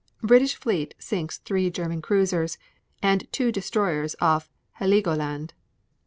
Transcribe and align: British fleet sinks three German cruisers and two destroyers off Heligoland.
British 0.23 0.55
fleet 0.55 0.95
sinks 0.97 1.37
three 1.37 1.69
German 1.69 2.01
cruisers 2.01 2.57
and 3.03 3.31
two 3.31 3.51
destroyers 3.51 4.15
off 4.19 4.49
Heligoland. 4.79 5.53